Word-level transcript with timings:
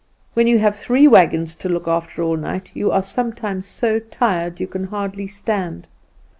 "When 0.33 0.47
you 0.47 0.57
have 0.57 0.75
three 0.75 1.07
wagons 1.07 1.53
to 1.57 1.69
look 1.69 1.87
after 1.87 2.23
all 2.23 2.35
night, 2.35 2.71
you 2.73 2.89
are 2.89 3.03
sometimes 3.03 3.67
so 3.67 3.99
tired 3.99 4.59
you 4.59 4.65
can 4.65 4.85
hardly 4.85 5.27
stand. 5.27 5.87